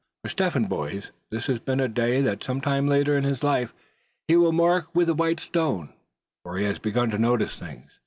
[0.23, 3.37] For Step Hen, boys, this has been a day that some time later on in
[3.43, 3.71] life,
[4.27, 5.93] he will mark with a white stone;
[6.41, 7.91] for he has begun to notice things.